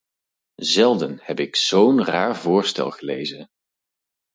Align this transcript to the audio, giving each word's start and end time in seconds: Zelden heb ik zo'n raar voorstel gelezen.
Zelden 0.55 1.19
heb 1.21 1.39
ik 1.39 1.55
zo'n 1.55 2.03
raar 2.05 2.35
voorstel 2.37 2.91
gelezen. 2.91 3.49